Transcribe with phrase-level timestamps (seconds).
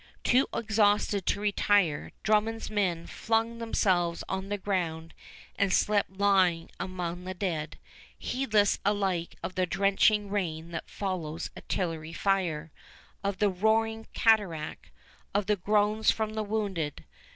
[0.23, 5.13] Too exhausted to retire, Drummond's men flung themselves on the ground
[5.59, 7.77] and slept lying among the dead,
[8.17, 12.71] heedless alike of the drenching rain that follows artillery fire,
[13.23, 14.89] of the roaring cataract,
[15.35, 17.03] of the groans from the wounded.